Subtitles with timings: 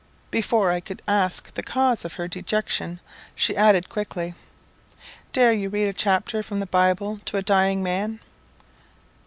[0.31, 2.99] Before I could ask the cause of her dejection,
[3.35, 4.33] she added quickly
[5.31, 8.19] "Dare you read a chapter from the Bible to a dying man?"